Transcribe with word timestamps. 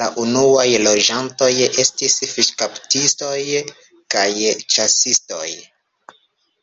La 0.00 0.06
unuaj 0.22 0.66
loĝantoj 0.86 1.48
estis 1.82 2.16
fiŝkaptistoj 2.32 3.38
kaj 4.16 4.26
ĉasistoj. 4.76 5.48